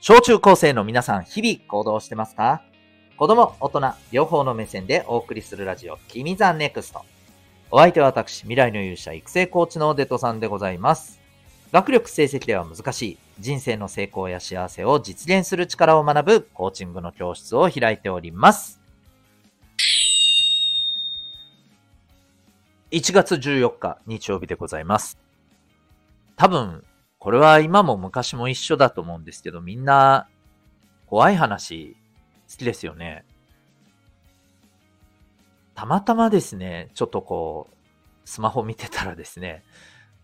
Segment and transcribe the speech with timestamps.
[0.00, 2.62] 小中高生の皆さん、日々行動してますか？
[3.16, 7.02] 子供、大人、両方の目線でお送りするラジオ、君 the NEXT。
[7.72, 11.20] お相手は私、未来の勇者育成コーチのデトさんでございます。
[11.72, 18.80] 学力成績では難しい、人生の成功や幸せを実現する力を学ぶコーチングの教室を開いております。
[22.92, 25.18] 1月14日、日曜日でございます。
[26.36, 26.84] 多分、
[27.18, 30.28] これは今も昔も一緒だと思うんですけど、みんな
[31.06, 31.96] 怖い話
[32.50, 33.24] 好きですよね。
[35.74, 37.74] たまたまですね、ちょっとこう、
[38.24, 39.64] スマホ見てたらですね、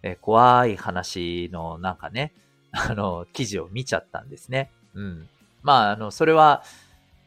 [0.02, 2.32] え怖い話のなんかね、
[2.70, 4.70] あの、記事を見ちゃったんですね。
[4.94, 5.28] うん。
[5.62, 6.62] まあ、あの、それは、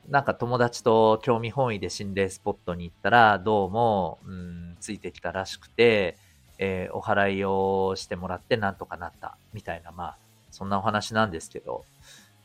[0.07, 6.17] なんか友達と興味本位で心霊スポットに行ったら、どうも、うん、ついてきたらしくて、
[6.59, 10.17] えー、お祓いをしてもらってなんとかなった、みたいな、まあ、
[10.51, 11.85] そんなお話なんですけど、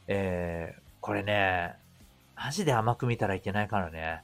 [0.06, 1.74] えー、これね、
[2.36, 4.22] マジで甘く見たらいけないからね。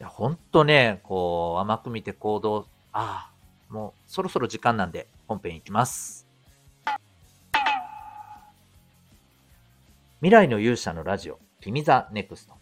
[0.00, 6.26] いや、ほんとね、こう、甘く見て行動、ああ、もうそろそろ時間なんで本編いきます。
[10.20, 12.54] 未来の勇者のラジオ、君 the NEXT。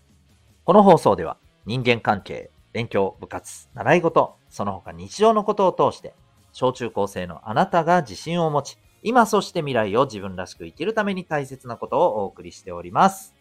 [0.65, 6.13] この放送では人間関係、勉強、部活、習い事、その他日常のことを通して
[6.59, 13.35] 小中高生のあなたが自信を持ち、今そして未来を自分らしく生きるために大切なことをお送りしております。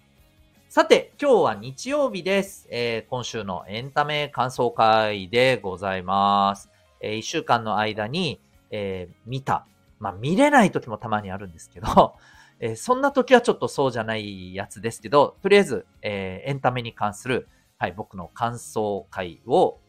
[0.68, 2.68] さて、今日は日曜日です。
[2.70, 6.70] えー、今週のエンタメ感想会でございます。
[7.00, 9.66] えー、1週間の間に、えー、見た。
[10.00, 12.16] まあ、見れない時もたまにあるんですけど、
[12.60, 19.80] えー、そんな時はちょっとそうじゃないやつですけど、とりあえず、えー、エンタメに関する、はい、僕の感想会を、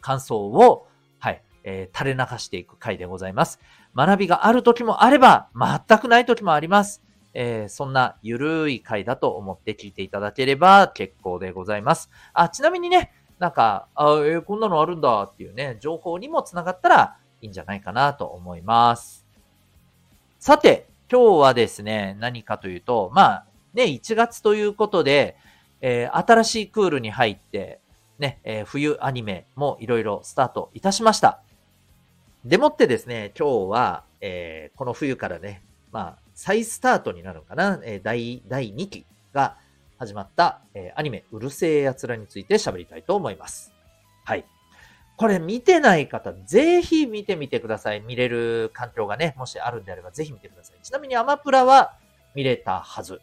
[0.00, 0.86] 感想を、
[1.66, 3.60] えー、垂れ流していく回でございます。
[3.94, 7.02] 学びがある時もあれば、全くない時もあります。
[7.34, 12.08] えー、そんなゆるい回だと思って聞いていただければ結構でございます。
[12.32, 19.26] あ、ちなみにね、なんか、あえー、こんなのあるんだっていうね、情報にもつながったらいいんじゃないかなと思います。
[20.38, 25.36] さて、今日はですね、何かというと、まあ、ね、1月ということで、
[25.80, 27.80] えー、新しいクールに入って、
[28.18, 31.42] ね、えー、冬アニメもいろいろスタートいたしました。
[32.46, 39.56] でもってですね、今日は、えー、この冬からね、まあ、再スタートになるのかな、えー、第、第2期が
[39.98, 43.72] 始まった、えー、アニメ、うるせえ奴らについて喋りたいと思います。
[44.24, 44.44] はい。
[45.16, 48.00] これ見てない方、ぜひ見てみてください。
[48.00, 50.76] 見れる環境がね、もしあるんであればぜひ見てください。
[50.84, 51.96] ちなみにアマプラは
[52.36, 53.20] 見れたはず。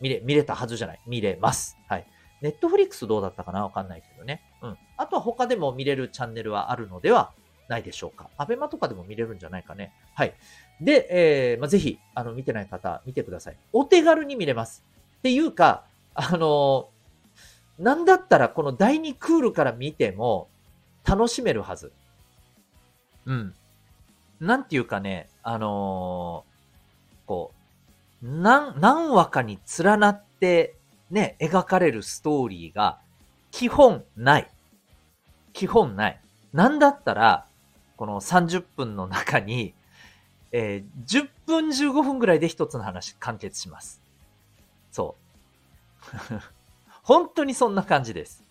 [0.00, 1.00] 見れ、見れたはずじゃない。
[1.08, 1.76] 見れます。
[1.88, 2.06] はい。
[2.40, 3.64] ネットフリックスどうだったかな？
[3.64, 4.42] わかんないけどね。
[4.62, 4.78] うん。
[4.96, 7.32] あとは他でも見れるチャンネルはあるのでは
[7.70, 8.28] ないでしょうか？
[8.36, 9.92] アベマとかでも見れるんじゃないかね？
[10.14, 10.34] はい。
[10.80, 13.56] で、えー、まあ、ぜひ、あの、見てない方、見てください。
[13.72, 14.82] お手軽に見れます。
[15.18, 20.48] っていうか、あのー、なんだったらこの第2クールから見ても
[21.04, 21.92] 楽しめるはず。
[23.24, 23.54] うん。
[24.40, 27.52] なんていうかね、あのー、こ
[28.22, 30.74] う、何、何話かに連なって
[31.10, 32.98] ね、描かれるストーリーが
[33.52, 34.50] 基本ない。
[35.52, 36.20] 基本ない。
[36.52, 37.46] なんだったら、
[38.00, 39.74] この30分の中に、
[40.52, 44.00] えー、10分15分ぐらいで一つの話完結します。
[44.90, 45.16] そ
[46.34, 46.40] う。
[47.04, 48.42] 本当にそんな感じです。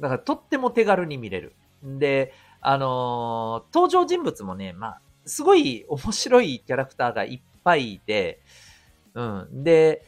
[0.00, 1.54] だからとっても手軽に見れる。
[1.82, 8.38] で、あのー、登場人物もね、まあ、すごい面白いキャラクターがいっぱいいて、
[9.14, 9.64] うん。
[9.64, 10.04] で、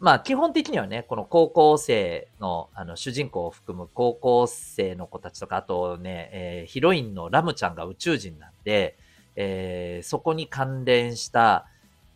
[0.00, 8.96] まあ基本的にはね、この高校生のあの主人公を含む高校生の子たちとか、あとね、えー、ヒロインのラムちゃんが宇宙人なんで、
[9.36, 11.66] えー、そこに関連した、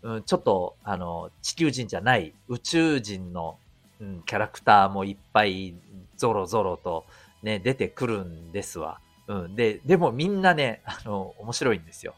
[0.02, 3.58] うん、ちょっとあの地球人じゃない宇宙人の、
[4.00, 5.74] うん、キャラクターもいっぱい
[6.16, 7.04] ゾロゾロと
[7.42, 9.00] ね、出てくるんですわ。
[9.28, 9.54] うん。
[9.54, 12.14] で、でもみんなね、あの、面白いんですよ。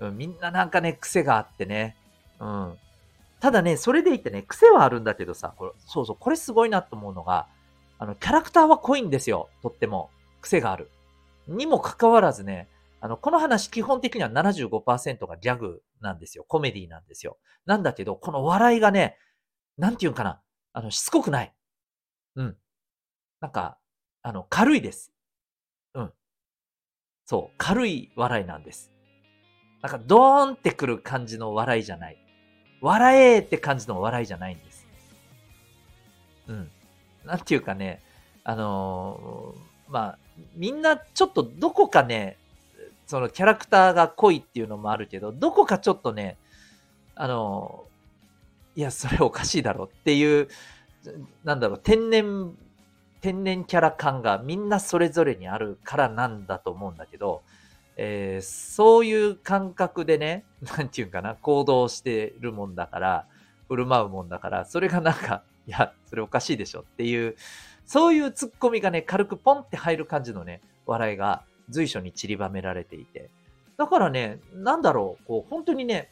[0.00, 1.96] うん、みんななんかね、癖があってね。
[2.40, 2.78] うん。
[3.40, 7.48] ただね、それでいてね、癖はあるんだけどさ、これ、そうそう、これすごいなと思うのが、
[7.98, 9.48] あの、キャラクターは濃いんですよ。
[9.62, 10.10] とっても。
[10.40, 10.90] 癖がある。
[11.48, 12.68] にもかかわらずね、
[13.00, 16.44] あの、この話基本的には75%がギャグなんですよ。
[16.46, 17.38] コメディなんですよ。
[17.66, 19.16] なんだけど、この笑いがね、
[19.76, 20.40] なんていうんかな。
[20.72, 21.54] あの、しつこくない。
[22.36, 22.56] うん。
[23.40, 23.78] なんか、
[24.22, 25.12] あの、軽いです。
[25.94, 26.12] うん。
[27.24, 28.92] そう、軽い笑いなんです。
[29.82, 32.27] なんか、ドーンってくる感じの笑いじゃない。
[32.80, 34.86] 笑えって感じの笑いじゃないんです。
[36.48, 36.70] うん。
[37.24, 38.02] なんていうかね、
[38.44, 40.18] あのー、まあ、
[40.54, 42.36] みんなちょっとどこかね、
[43.06, 46.36] そのキャラクターが濃いっていうのもあるけど、どこかちょっとね、
[47.14, 47.84] あの
[48.76, 50.48] いや、それおかしいだろっていう、
[51.42, 52.54] なんだろう、天然、
[53.20, 57.42] 天然キャラ感がみんなそれぞれにあるからなんだと思うんだけど、
[58.00, 60.44] えー、そういう感覚でね、
[60.78, 63.26] なんていうかな、行動してるもんだから、
[63.66, 67.36] 振る舞うもんだから、それがなんか、いや、それおかしいでしょっていう、
[67.84, 73.30] そういうツッコミがね、軽くポンって入る感じのね、笑いが随所に散りばめられていて。
[73.76, 76.08] だからね、なんだろう、こう、本当にね、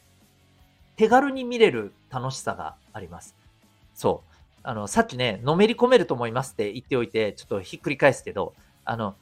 [0.97, 3.33] 手軽に見れる楽しさがあります。
[3.93, 4.33] そう。
[4.63, 8.53] あの、さっきね、のめり込めると思いますって言っておいて、ちょっとひっくり返すけど、
[8.83, 9.15] あの、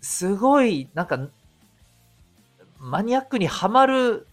[0.00, 1.28] すごい、なんか、
[2.78, 4.26] マニアックにはまる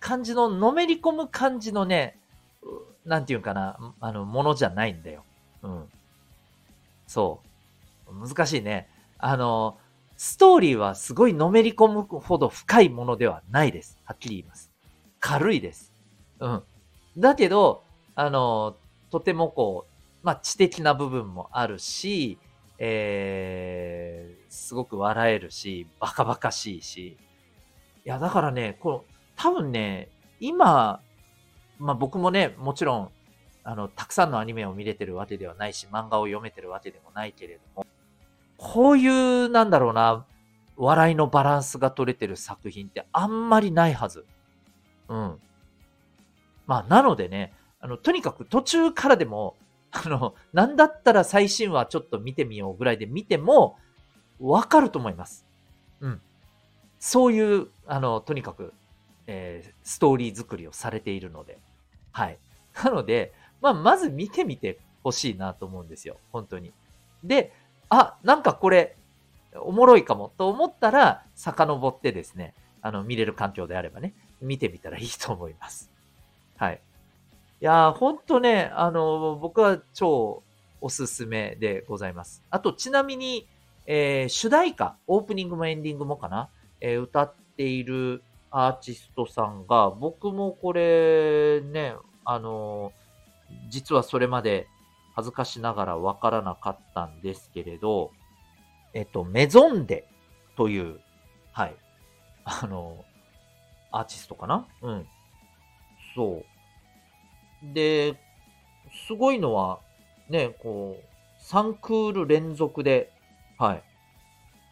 [0.00, 2.18] 感じの、のめり込む感じのね、
[3.04, 5.24] なんていうかな、あの、ものじゃないんだよ。
[5.62, 5.84] うん。
[7.06, 7.40] そ
[8.06, 8.28] う。
[8.28, 8.88] 難しいね。
[9.18, 9.78] あの、
[10.16, 13.98] ストーリーはすごいのめり込むほど深いものではないです。
[14.04, 14.70] はっきり言います。
[15.20, 15.92] 軽いです。
[16.40, 16.62] うん。
[17.16, 17.82] だけど、
[18.14, 18.76] あの、
[19.10, 22.38] とてもこう、まあ、知的な部分もあるし、
[22.78, 27.16] えー、すごく笑えるし、バカバカしいし。
[28.04, 29.04] いや、だからね、この、
[29.36, 30.08] 多分ね、
[30.40, 31.00] 今、
[31.78, 33.10] まあ僕もね、もちろん、
[33.64, 37.86] あの、たくさんのアニメを見れてるわけではないし、漫画を読めてるわけでもないけれども、
[38.56, 40.24] こういう、なんだろうな、
[40.76, 44.24] 笑いのバランスが取れてる作品ってあんまりないはず。
[45.08, 45.40] うん。
[46.66, 49.56] まあ、なのでね、あの、とにかく途中からでも、
[49.90, 53.76] あの、なんだったら最新話ちょっと見てみようぐらいで見ても、
[54.38, 55.46] わかると思います。
[56.00, 56.20] うん。
[57.00, 58.72] そういう、あの、とにかく、
[59.26, 61.58] えー、ストーリー作りをされているので。
[62.12, 62.38] はい。
[62.82, 66.16] なので、まあ、まず見てみてほしいなと思うんですよ。
[66.32, 66.72] 本当に。
[67.22, 67.52] で、
[67.88, 68.96] あ、なんかこれ、
[69.54, 75.90] おもろいかもと思ったら、遡ってですね、あの、見れる環境であればね、見てみたらいいと思います。
[76.56, 76.80] はい。
[77.60, 80.42] いやー、ほんとね、あの、僕は超
[80.80, 82.42] おすすめでございます。
[82.50, 83.48] あと、ちなみに、
[83.86, 86.50] えー、主題歌、オープニングもエンディングもかな、
[86.80, 91.94] えー、歌っているアーティストさんが、僕もこれね、
[92.24, 92.92] あの
[93.68, 94.66] 実はそれまで
[95.14, 98.10] 恥ずかしながらわからなかったんですけれど、
[98.94, 100.06] えっと、メゾンデ
[100.56, 101.00] という、
[101.52, 101.76] はい、
[102.44, 103.04] あの、
[103.90, 104.66] アーティストかな？
[104.82, 105.06] うん。
[106.14, 106.42] そ
[107.62, 107.74] う。
[107.74, 108.14] で、
[109.06, 109.80] すごいのは、
[110.28, 111.04] ね、こう、
[111.42, 113.12] 3クール連続で、
[113.58, 113.82] はい、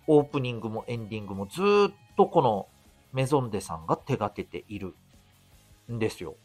[0.07, 2.69] オープニングもエンディングもずっとこの
[3.13, 4.95] メゾンデさんが手掛けている
[5.91, 6.37] んですよ。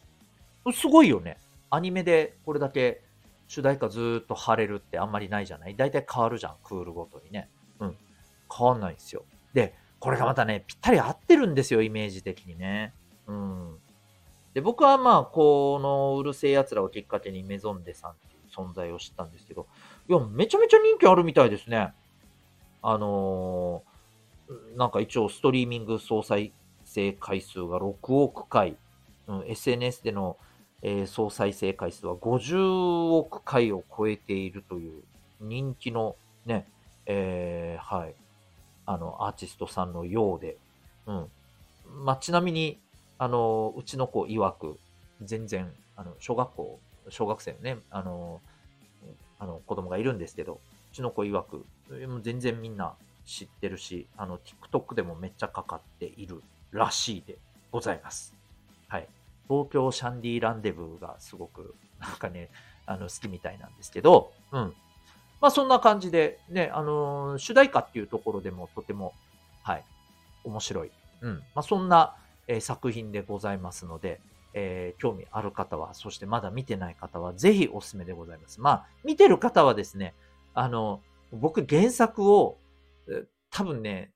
[0.72, 1.38] すごいよね。
[1.70, 3.02] アニメでこれだけ
[3.48, 5.76] 主題歌ずっと貼れるってあんまりないじゃない？
[5.76, 7.48] 大体変わるじゃん、クールごとにね。
[7.80, 7.96] うん。
[8.56, 9.24] 変わんないんですよ。
[9.52, 12.94] で、これがまたね、ぴったり合ってるんですよ、イメージ的にね。
[13.26, 13.76] うん。
[14.54, 19.66] で、僕はまあ、このうるせえ奴らをきっかけにメゾンデさんっていう存在を知ったんですけど、
[20.08, 21.92] いや、めちゃめちゃ人気あるみたいですね。
[22.82, 26.52] あのー、なんか一応ストリーミング総再
[26.84, 28.76] 生回数が6億回、
[29.28, 30.36] うん、SNS での、
[30.82, 35.02] えー、総再生回数は50億回を超えているという
[35.40, 36.66] 人気のね、
[37.06, 38.14] えー、はい、
[38.86, 40.56] あの、アーティストさんのようで、
[41.06, 41.26] うん。
[42.04, 42.78] まあ、ちなみに、
[43.18, 44.78] あの、うちの子曰く、
[45.20, 48.40] 全然、あの、小学校、小学生のね、あの、
[49.38, 50.60] あの、子供がいるんですけど、
[50.92, 51.64] ちの子曰く、
[52.22, 52.94] 全然みんな
[53.24, 57.38] 知ってるし、あの、TikTok でもめっちゃかかっているらしいで
[57.70, 58.34] ございます。
[58.88, 59.08] はい。
[59.48, 62.50] 東京シャンディランデブーがすごく、なんかね、
[62.86, 64.74] あの、好きみたいなんですけど、うん。
[65.40, 69.12] まあそんな感じで、ね、あのー、主題歌っていうところでもとても、
[69.62, 69.84] はい、
[70.44, 70.90] 面白い。
[71.20, 71.36] うん。
[71.54, 72.14] まあそんな、
[72.46, 74.20] えー、作品でございますので、
[74.54, 78.60] えー、興味ある方は、そしてまだ見てない方は、ぜひおすすめでございます。
[78.60, 80.14] まあ、見てる方はですね、
[80.54, 82.58] あの、僕原作を、
[83.50, 84.12] 多分ね、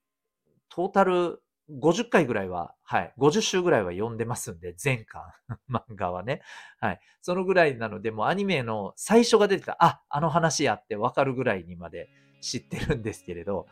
[0.69, 5.23] トータル50回ぐらいは、はい、50週ぐらいは読んでますんで、全巻、
[5.71, 6.43] 漫画はね。
[6.81, 7.00] はい。
[7.23, 12.09] そのぐらいなので、もうアニメの最初が出てた、あ、あの話やってわかるぐらいにまで
[12.40, 13.66] 知ってるんですけれど、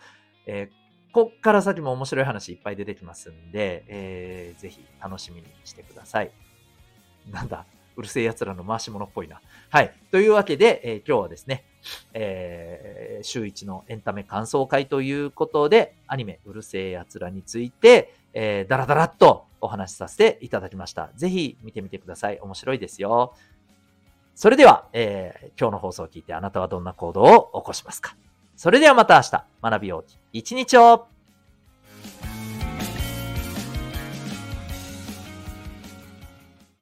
[0.46, 6.32] えーこっから先も面白い話いっぱい出てきますんで、えー、ぜひ楽しみにしてください。
[7.30, 9.40] なんだ、うるせえ奴らの回し物っぽいな。
[9.70, 9.92] はい。
[10.10, 11.64] というわけで、えー、今日はですね、
[12.12, 21.10] えー、週一のエンタメ感想会ということで、アニメうるせえ奴らについて、えー、だらだらっとお話しさせていただきました。
[21.14, 22.38] ぜひ見てみてください。
[22.40, 23.34] 面白いですよ。
[24.34, 28.16] それでは、えー、今日の放送を聞いてあなたはどんな行動を起こしますか？
[28.56, 31.06] それではまた明日、学びよう一日を